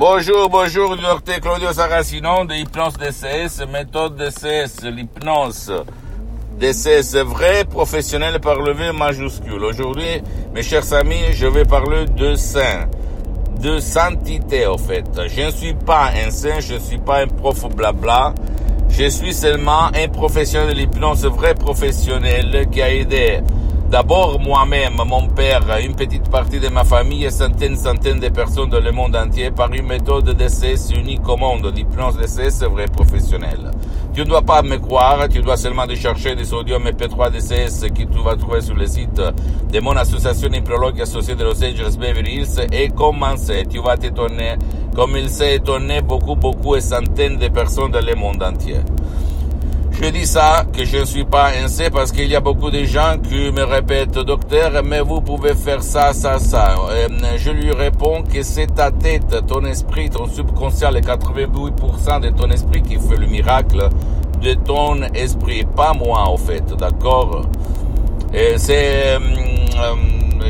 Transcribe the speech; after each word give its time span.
Bonjour, 0.00 0.48
bonjour, 0.48 0.96
docteur 0.96 1.40
Claudio 1.40 1.74
Saracino 1.74 2.46
de 2.46 2.54
Hypnose 2.54 2.94
DCS, 2.94 3.66
méthode 3.70 4.16
DCS, 4.16 4.82
l'hypnose 4.84 5.70
DCS 6.58 7.16
vrai, 7.22 7.66
professionnel 7.66 8.40
par 8.40 8.62
le 8.62 8.72
V 8.72 8.92
majuscule. 8.92 9.62
Aujourd'hui, 9.62 10.22
mes 10.54 10.62
chers 10.62 10.90
amis, 10.94 11.20
je 11.32 11.46
vais 11.46 11.66
parler 11.66 12.06
de 12.06 12.34
saint, 12.34 12.88
de 13.60 13.78
sainteté 13.78 14.66
en 14.66 14.78
fait. 14.78 15.04
Je 15.28 15.42
ne 15.42 15.50
suis 15.50 15.74
pas 15.74 16.12
un 16.26 16.30
saint, 16.30 16.60
je 16.60 16.76
ne 16.76 16.78
suis 16.78 16.96
pas 16.96 17.20
un 17.20 17.26
prof 17.26 17.68
blabla. 17.68 18.32
Je 18.88 19.04
suis 19.04 19.34
seulement 19.34 19.90
un 19.94 20.08
professionnel 20.08 20.70
de 20.70 20.80
l'hypnose 20.80 21.26
vrai 21.26 21.54
professionnel 21.54 22.68
qui 22.72 22.80
a 22.80 22.90
aidé 22.90 23.40
D'abord 23.90 24.38
moi-même, 24.38 25.02
mon 25.04 25.26
père, 25.26 25.62
une 25.82 25.96
petite 25.96 26.30
partie 26.30 26.60
de 26.60 26.68
ma 26.68 26.84
famille 26.84 27.24
et 27.24 27.30
centaines, 27.30 27.76
centaines 27.76 28.20
de 28.20 28.28
personnes 28.28 28.70
dans 28.70 28.78
le 28.78 28.92
monde 28.92 29.16
entier 29.16 29.50
par 29.50 29.72
une 29.72 29.84
méthode 29.84 30.30
d'essai 30.30 30.76
unique 30.96 31.28
au 31.28 31.36
monde, 31.36 31.72
l'hypnose 31.74 32.16
d'essai, 32.16 32.50
vrai 32.66 32.84
professionnel. 32.84 33.72
Tu 34.14 34.20
ne 34.20 34.26
dois 34.26 34.42
pas 34.42 34.62
me 34.62 34.76
croire, 34.76 35.28
tu 35.28 35.40
dois 35.40 35.56
seulement 35.56 35.88
chercher 35.92 36.36
des 36.36 36.44
sodium 36.44 36.86
et 36.86 36.92
P3 36.92 37.32
DCS 37.32 37.88
que 37.90 38.04
tu 38.04 38.22
vas 38.24 38.36
trouver 38.36 38.60
sur 38.60 38.76
le 38.76 38.86
site 38.86 39.20
de 39.72 39.80
mon 39.80 39.96
association 39.96 40.48
hypnologue 40.52 41.00
associée 41.00 41.34
de 41.34 41.42
Los 41.42 41.60
Angeles 41.64 41.96
Beverly 41.98 42.42
Hills 42.42 42.66
et 42.72 42.90
commencer. 42.90 43.64
Tu 43.68 43.80
vas 43.80 43.96
t'étonner 43.96 44.54
comme 44.94 45.16
il 45.16 45.28
s'est 45.28 45.56
étonné 45.56 46.00
beaucoup, 46.00 46.36
beaucoup 46.36 46.76
et 46.76 46.80
centaines 46.80 47.38
de 47.38 47.48
personnes 47.48 47.90
dans 47.90 48.06
le 48.06 48.14
monde 48.14 48.40
entier. 48.40 48.76
Je 50.02 50.08
dis 50.08 50.24
ça, 50.24 50.64
que 50.72 50.82
je 50.82 50.96
ne 50.96 51.04
suis 51.04 51.24
pas 51.24 51.50
un 51.62 51.68
C 51.68 51.90
parce 51.90 52.10
qu'il 52.10 52.26
y 52.26 52.34
a 52.34 52.40
beaucoup 52.40 52.70
de 52.70 52.84
gens 52.84 53.18
qui 53.22 53.52
me 53.52 53.64
répètent, 53.64 54.18
docteur, 54.18 54.82
mais 54.82 55.00
vous 55.02 55.20
pouvez 55.20 55.54
faire 55.54 55.82
ça, 55.82 56.14
ça, 56.14 56.38
ça. 56.38 56.74
Euh, 56.90 57.06
je 57.36 57.50
lui 57.50 57.70
réponds 57.70 58.22
que 58.22 58.42
c'est 58.42 58.74
ta 58.74 58.90
tête, 58.90 59.44
ton 59.46 59.62
esprit, 59.66 60.08
ton 60.08 60.26
subconscient, 60.26 60.90
les 60.90 61.02
88% 61.02 62.20
de 62.20 62.30
ton 62.30 62.48
esprit 62.50 62.80
qui 62.80 62.94
fait 62.94 63.18
le 63.18 63.26
miracle 63.26 63.90
de 64.40 64.54
ton 64.54 65.02
esprit, 65.12 65.64
pas 65.64 65.92
moi, 65.92 66.26
en 66.26 66.38
fait, 66.38 66.64
d'accord? 66.78 67.42
C'est, 68.32 69.16
euh, 69.16 69.18
euh, 69.18 69.94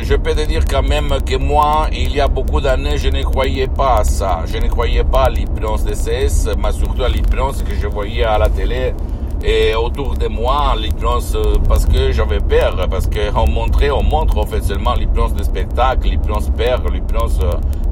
je 0.01 0.15
peux 0.15 0.33
te 0.33 0.47
dire 0.47 0.65
quand 0.65 0.87
même 0.89 1.13
que 1.27 1.35
moi, 1.35 1.89
il 1.93 2.15
y 2.15 2.21
a 2.21 2.29
beaucoup 2.29 2.61
d'années, 2.61 2.99
je 2.99 3.09
ne 3.09 3.25
croyais 3.25 3.67
pas 3.67 3.97
à 3.97 4.05
ça. 4.05 4.45
Je 4.47 4.59
ne 4.59 4.69
croyais 4.69 5.03
pas 5.03 5.25
à 5.25 5.29
l'hypnose 5.29 5.87
CS, 5.87 6.51
mais 6.57 6.71
surtout 6.71 7.03
à 7.03 7.09
l'hypnose 7.09 7.65
que 7.65 7.75
je 7.75 7.89
voyais 7.89 8.23
à 8.23 8.39
la 8.39 8.49
télé 8.49 8.95
et 9.43 9.75
autour 9.75 10.17
de 10.17 10.29
moi 10.29 10.75
l'hypnose 10.77 11.37
parce 11.69 11.87
que 11.87 12.13
j'avais 12.13 12.41
peur 12.41 12.77
parce 12.91 13.07
que 13.07 13.35
on 13.35 13.49
montrait 13.49 13.91
on 13.91 14.03
montre 14.03 14.39
en 14.39 14.47
fait 14.47 14.63
seulement 14.63 14.95
l'hypnose 14.95 15.35
de 15.35 15.43
spectacle 15.43 16.09
l'hypnose 16.09 16.51
père 16.57 16.83
l'hypnose 16.93 17.41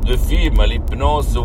de 0.05 0.17
film 0.17 0.63
l'hypnose 0.65 1.39